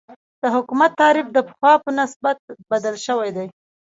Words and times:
د 0.41 0.43
حکومت 0.55 0.91
تعریف 1.01 1.27
د 1.31 1.37
پخوا 1.47 1.73
په 1.83 1.89
نسبت 1.99 2.37
بدل 2.71 2.95
شوی 3.05 3.29
دی. 3.37 3.47